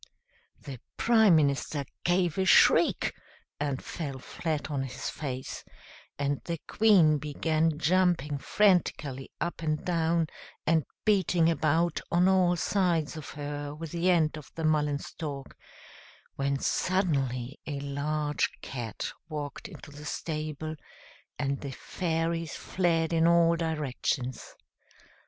[0.59, 3.13] The Prime Minister gave a shriek,
[3.59, 5.63] and fell flat on his face,
[6.17, 10.25] and the Queen began jumping frantically up and down,
[10.65, 15.55] and beating about on all sides of her with the end of the mullen stalk,
[16.35, 20.73] when suddenly a large Cat walked into the stable,
[21.37, 24.55] and the fairies fled in all directions.